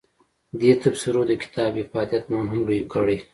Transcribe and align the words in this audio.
دې 0.59 0.71
تبصرو 0.81 1.21
د 1.27 1.31
کتاب 1.43 1.71
افادیت 1.83 2.23
نور 2.31 2.45
هم 2.51 2.59
لوی 2.67 2.81
کړی. 2.93 3.17